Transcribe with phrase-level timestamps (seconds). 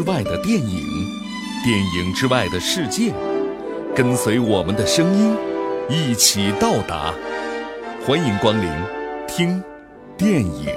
[0.00, 0.82] 之外的电影，
[1.62, 3.12] 电影之外的世界，
[3.94, 5.36] 跟随我们的声音，
[5.90, 7.12] 一起到达。
[8.06, 8.70] 欢迎光临，
[9.28, 9.62] 听
[10.16, 10.70] 电影。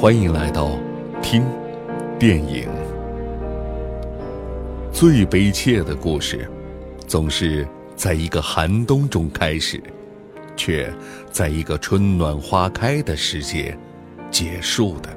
[0.00, 0.78] 欢迎来到
[1.20, 1.44] 听
[2.18, 2.68] 电影。
[4.92, 6.50] 最悲切的故事，
[7.06, 9.80] 总是在一个寒冬中开始，
[10.56, 10.92] 却
[11.30, 13.78] 在一个春暖花开的世界
[14.32, 15.16] 结束的。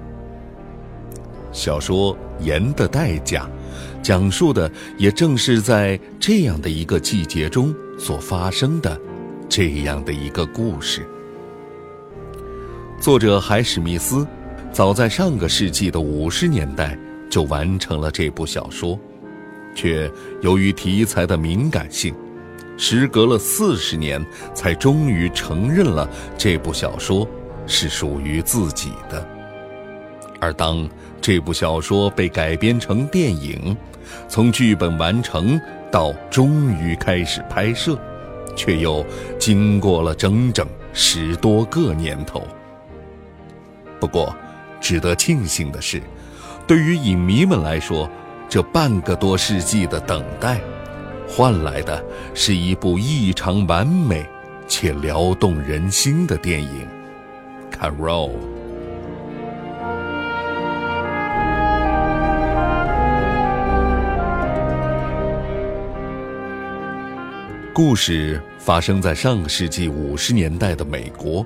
[1.52, 3.50] 小说《盐的代价》，
[4.04, 8.96] 讲述的也正是在这样的一个季节中所发生的
[9.50, 11.04] 这样的一个故事。
[13.00, 14.28] 作者海史密斯。
[14.72, 16.98] 早在上个世纪的五十年代
[17.30, 18.98] 就完成了这部小说，
[19.76, 20.10] 却
[20.42, 22.16] 由于题材的敏感性，
[22.78, 27.28] 时隔了四十年才终于承认了这部小说
[27.68, 29.28] 是属于自己的。
[30.40, 33.76] 而当这部小说被改编成电影，
[34.30, 35.60] 从剧本完成
[35.92, 38.00] 到终于开始拍摄，
[38.56, 39.06] 却又
[39.38, 42.42] 经过了整整十多个年头。
[44.00, 44.34] 不过，
[44.82, 46.02] 值得庆幸的是，
[46.68, 48.10] 对于影迷们来说，
[48.50, 50.60] 这半个多世纪的等待，
[51.28, 54.26] 换来的是一部异常完美
[54.68, 56.88] 且撩动人心的电影
[57.78, 58.32] 《Carol》。
[67.74, 71.46] 故事发生在上个世纪五十年代的美国。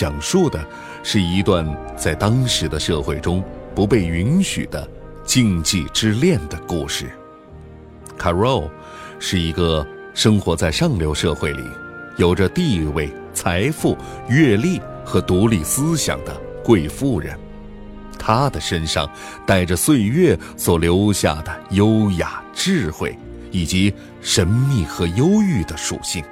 [0.00, 0.58] 讲述的
[1.02, 1.62] 是一段
[1.94, 3.44] 在当时的社会中
[3.74, 4.88] 不被允许的
[5.26, 7.10] 禁忌之恋的故事。
[8.18, 8.70] Carol
[9.18, 11.62] 是一个生活在上流社会里，
[12.16, 13.94] 有着地位、财富、
[14.26, 17.38] 阅历和独立思想的贵妇人。
[18.18, 19.06] 她的身上
[19.46, 23.14] 带着岁月所留下的优雅、智慧
[23.50, 23.92] 以及
[24.22, 26.24] 神秘和忧郁的属性。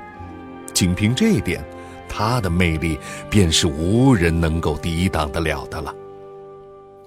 [0.72, 1.62] 仅凭这一点。
[2.08, 2.98] 他的魅力
[3.30, 5.94] 便是无人能够抵挡得了的了，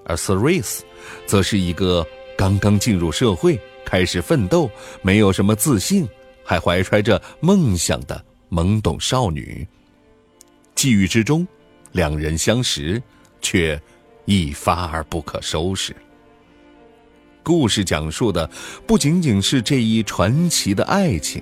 [0.05, 0.83] 而 s e r i s
[1.25, 2.05] 则是一个
[2.37, 4.69] 刚刚进入社会、开始奋斗、
[5.01, 6.07] 没有什么自信，
[6.43, 9.67] 还怀揣着梦想的懵懂少女。
[10.75, 11.47] 际遇之中，
[11.91, 13.01] 两人相识，
[13.41, 13.79] 却
[14.25, 15.95] 一发而不可收拾。
[17.43, 18.49] 故事讲述的
[18.85, 21.41] 不仅仅是这一传奇的爱情。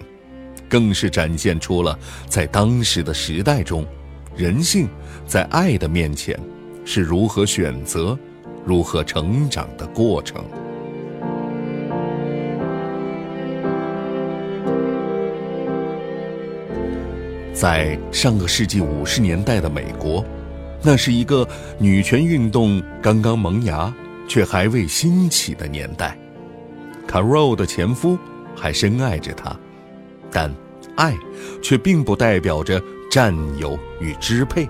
[0.70, 1.98] 更是展现出了
[2.28, 3.86] 在当时的时代中，
[4.38, 4.88] 人性
[5.26, 6.40] 在爱的面前
[6.86, 8.18] 是如何选择、
[8.64, 10.46] 如何成长的过程。
[17.52, 20.24] 在上个世纪五十年代的美国，
[20.82, 21.46] 那是一个
[21.78, 23.94] 女权运动刚刚萌芽
[24.30, 26.18] 却还未兴起的年代。
[27.06, 28.18] 卡罗的前夫
[28.56, 29.54] 还深爱着她。
[30.32, 30.54] 但，
[30.96, 31.18] 爱
[31.62, 34.68] 却并不代表着占有与支配。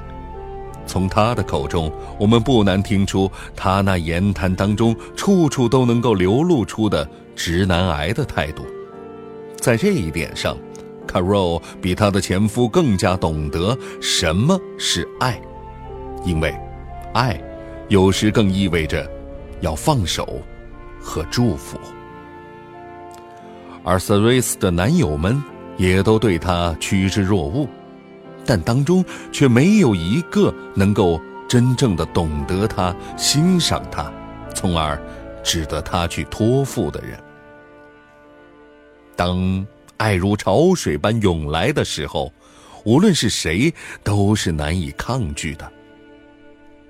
[0.86, 8.66] 从他的口中，我们不难听出他那言谈当中处处都能够流露出的直男癌的态度。
[9.56, 10.58] 在这一点上
[11.08, 15.40] ，Carol 比她的前夫更加懂得什么是爱，
[16.26, 16.58] 因为，
[17.14, 17.40] 爱，
[17.88, 19.08] 有时更意味着，
[19.62, 20.42] 要放手，
[21.00, 21.78] 和祝福。
[23.84, 25.42] 而 s e r i s 的男友们
[25.80, 27.68] 也都对他趋之若鹜，
[28.46, 34.12] 但当中却没有一个能够真正的懂得他、欣赏他，
[34.54, 35.02] 从而
[35.42, 37.18] 值得他去托付的人。
[39.16, 42.32] 当爱如潮水般涌来的时候，
[42.84, 43.74] 无论是谁
[44.04, 45.72] 都是难以抗拒的。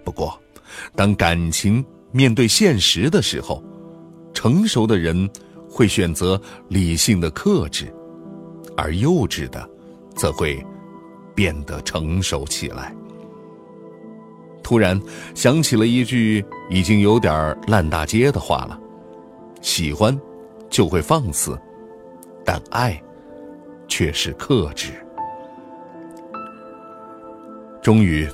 [0.04, 0.38] 不过，
[0.96, 3.64] 当感情面对现实的时候，
[4.34, 5.30] 成熟的人。
[5.72, 7.94] 会选择理性的克制，
[8.80, 9.70] 而幼稚的，
[10.16, 10.66] 则会
[11.36, 12.96] 变得成熟起来。
[14.64, 15.00] 突然
[15.36, 18.80] 想起了一句已经有点烂大街的话了：
[19.62, 20.18] 喜欢，
[20.70, 21.54] 就会放肆；
[22.46, 23.02] 但爱，
[23.88, 24.92] 却是克制。
[27.82, 28.28] 终于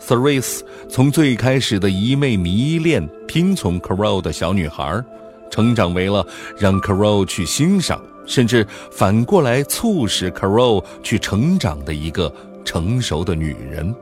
[0.00, 5.04] s e r i s 从最开始的一昧迷恋、听从 Carol 的小女孩。
[5.50, 6.26] 成长为了
[6.58, 12.32] 让 Carol 去欣赏，甚至反过来促使 Caro 去成长的一个
[12.64, 13.92] 成熟的女人。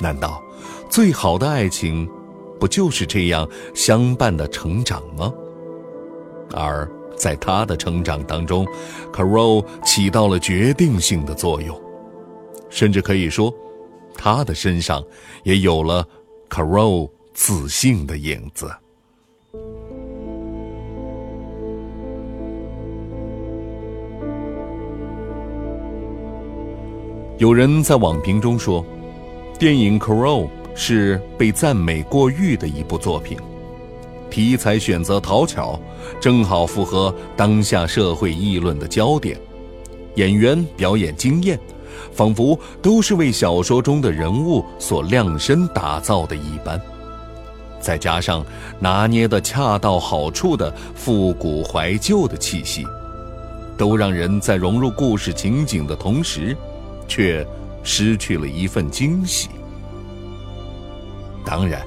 [0.00, 0.42] 难道
[0.88, 2.08] 最好的爱情
[2.58, 5.32] 不就是这样相伴的成长吗？
[6.52, 8.66] 而在他的成长当中
[9.12, 11.80] ，Caro 起到了决定性的作用，
[12.70, 13.52] 甚至可以说，
[14.16, 15.02] 他的身上
[15.42, 16.06] 也有了
[16.48, 18.70] Caro 自信的影子。
[27.38, 28.84] 有人在网评中说，
[29.58, 30.44] 电影《Crow》
[30.76, 33.36] 是被赞美过誉的一部作品，
[34.30, 35.76] 题材选择讨巧，
[36.20, 39.36] 正好符合当下社会议论的焦点，
[40.14, 41.58] 演员表演惊艳，
[42.12, 46.80] 仿佛都是为小说中的人物所量身打造的一般，
[47.80, 48.46] 再加上
[48.78, 52.86] 拿捏的恰到好处的复古怀旧的气息，
[53.76, 56.56] 都让人在融入故事情景的同时。
[57.06, 57.46] 却
[57.82, 59.48] 失去了一份惊喜。
[61.44, 61.82] 当然，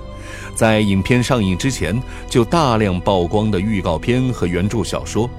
[0.56, 2.00] 在影片上映之前
[2.30, 5.30] 就大量曝光的预告片和原著小说，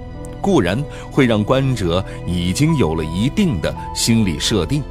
[0.41, 4.83] 固然会让观者已经有了一定的心理设定，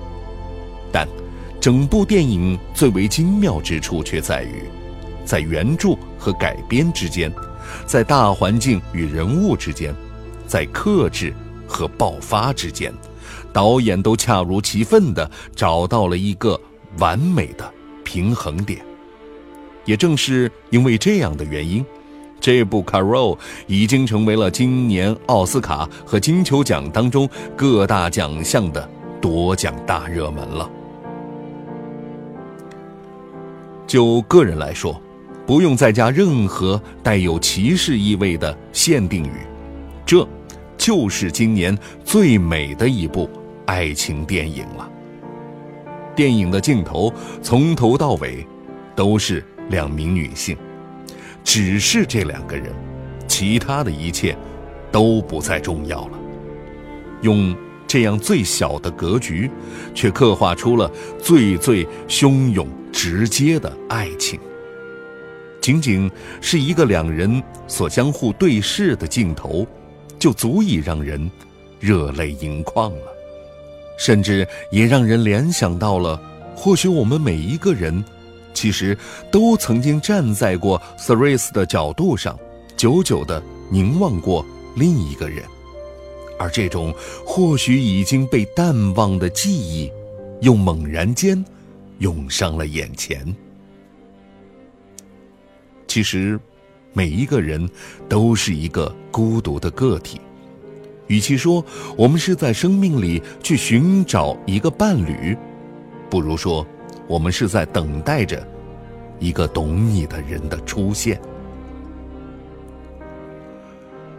[0.92, 1.08] 但
[1.60, 4.64] 整部电影最为精妙之处却在于，
[5.26, 7.32] 在原著和改编之间，
[7.86, 9.94] 在大环境与人物之间，
[10.46, 11.34] 在克制
[11.68, 12.94] 和爆发之间。
[13.54, 16.60] 导演都恰如其分地找到了一个
[17.00, 17.72] 完美的
[18.04, 18.80] 平衡点，
[19.86, 21.86] 也正是因为这样的原因，
[22.40, 23.36] 这部《Carol》
[23.68, 28.90] 已经成为了今年奥斯卡和金球奖当中各大奖项的
[29.20, 30.70] 夺奖大热门了。
[33.86, 35.02] 就个人来说，
[35.46, 39.48] 不用再加任何带有歧视意味的限定语，
[40.06, 40.28] 这
[40.78, 43.30] 就是今年最美的一部。
[43.66, 44.90] 爱情电影了。
[46.16, 48.48] 电影的镜头从头到尾
[48.96, 50.56] 都是两名女性，
[51.44, 52.72] 只是这两个人，
[53.28, 54.34] 其他的一切
[54.90, 56.20] 都不再重要了。
[57.24, 57.54] 用
[57.86, 59.52] 这样最小的格局，
[59.94, 60.90] 却刻画出了
[61.20, 64.40] 最最汹涌直接的爱情。
[65.60, 66.10] 仅仅
[66.40, 69.68] 是一个两人所相互对视的镜头，
[70.20, 71.30] 就足以让人
[71.80, 73.14] 热泪盈眶了。
[73.98, 76.22] 甚至也让人联想到了，
[76.56, 78.04] 或许我们每一个人，
[78.54, 78.96] 其实
[79.32, 82.38] 都曾经站在过 s e r i s 的角度上，
[82.76, 83.42] 久久地
[83.72, 85.44] 凝望过另一个人，
[86.38, 86.94] 而这种
[87.26, 89.92] 或许已经被淡忘的记忆，
[90.42, 91.44] 又猛然间
[91.98, 93.36] 涌上了眼前。
[95.88, 96.40] 其实，
[96.94, 97.70] 每一个人
[98.10, 100.20] 都是一个孤独的个体。
[101.08, 101.64] 与其说
[101.96, 105.38] 我们是在生命里去寻找一个伴侣，
[106.10, 106.66] 不如说
[107.08, 108.46] 我们是在等待着
[109.20, 111.20] 一个懂你的人的出现。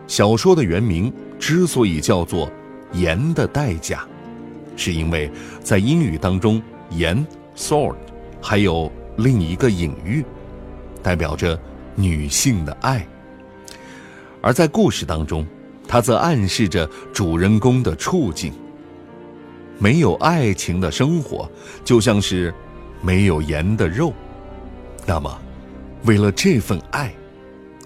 [0.06, 2.46] 小说的原名之所以叫做
[2.98, 3.98] 《盐的代价》，
[4.80, 5.30] 是因为
[5.62, 7.96] 在英语当中，“盐 ”（salt）
[8.40, 10.24] 还有另一个隐喻，
[11.02, 11.60] 代表着
[11.98, 13.06] 女性的爱，
[14.40, 15.44] 而在故事当中。
[15.90, 18.52] 它则暗示着主人公的处境。
[19.78, 21.50] 没有爱情的生活，
[21.82, 22.52] 就像是
[23.00, 24.12] 没有盐的肉。
[25.06, 25.40] 那么，
[26.04, 27.10] 为了这份爱，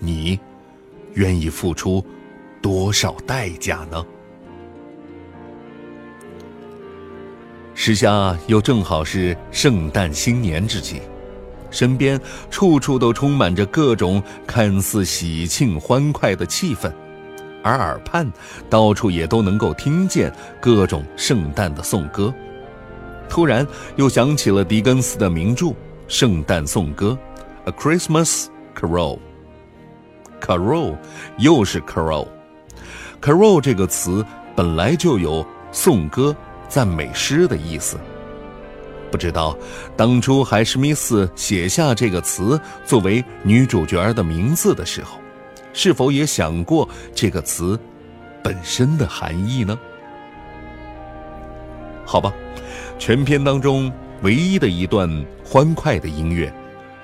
[0.01, 0.37] 你
[1.15, 2.05] 愿意付出
[2.61, 4.05] 多少代价呢？
[7.73, 11.01] 时下又正好是圣诞新年之际，
[11.73, 16.93] 身边处处都充满着各种看似喜庆欢快的气氛。
[17.64, 18.31] 而耳畔，
[18.69, 22.33] 到处也都能够听见各种圣诞的颂歌。
[23.29, 25.67] 突然又想起了狄更斯的名著
[26.07, 27.17] 《圣诞颂歌》
[27.71, 28.47] ，A Christmas
[28.79, 29.19] Carol。
[30.41, 30.97] Carol
[31.38, 32.26] 又是 Carol。
[33.21, 34.26] Carol 这个词
[34.57, 36.35] 本来就有颂歌、
[36.69, 37.97] 赞美诗的意思。
[39.12, 39.57] 不知道
[39.97, 45.19] 当初海史密斯写下这个词作为女主角的名字的时候。
[45.75, 47.78] 是否也想过这个词
[48.42, 49.78] 本身的含义呢？
[52.04, 52.31] 好吧，
[52.99, 53.90] 全片当中
[54.23, 55.09] 唯一的一段
[55.42, 56.52] 欢快的音乐，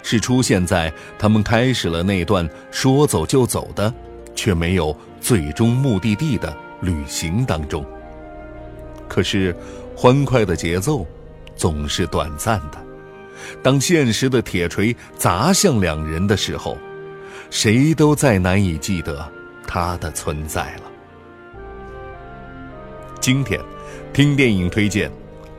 [0.02, 3.92] 是出现在他们开始了那段说走就走的，
[4.34, 7.82] 却没有最终目的地的旅行当中。
[9.08, 9.56] 可是，
[9.96, 11.06] 欢快的节奏
[11.58, 12.78] 总是短暂的，
[13.62, 16.78] 当现实的铁锤砸向两人的时候。
[17.50, 19.26] 谁都再难以记得
[19.66, 20.82] 他的存在了。
[23.20, 23.58] 今天，
[24.12, 25.10] 听电影推荐，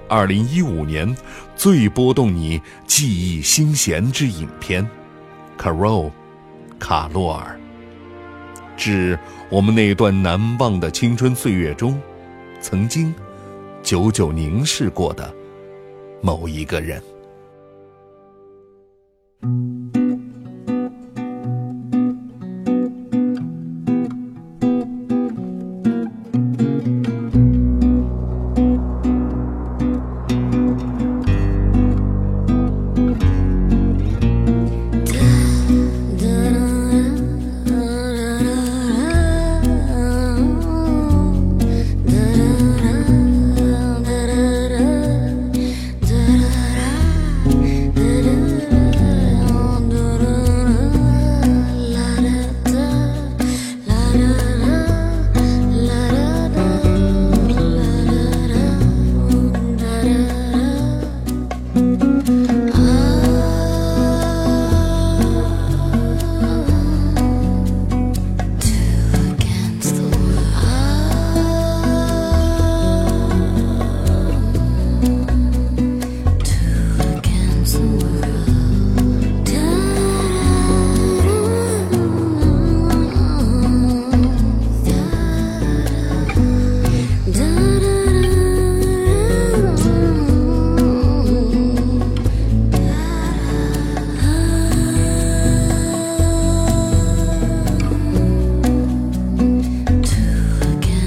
[0.08, 1.18] 二零一五年
[1.56, 4.88] 最拨动你记忆心弦之影片，
[5.60, 6.12] 《Carol，
[6.78, 7.60] 卡洛尔。
[8.78, 9.18] 致
[9.50, 12.00] 我们那段难忘的青春岁月中，
[12.62, 13.12] 曾经
[13.82, 15.34] 久久凝视过的
[16.22, 17.02] 某一个人。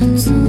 [0.03, 0.42] So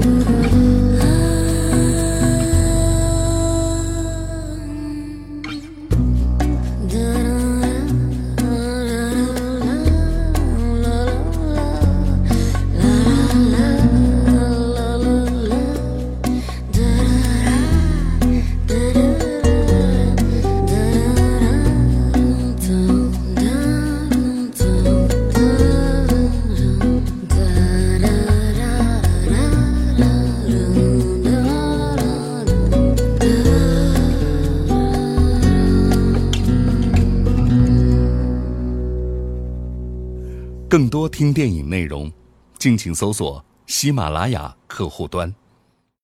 [40.74, 42.12] 更多听电影内容，
[42.58, 45.32] 敬请搜索喜马拉雅客户端。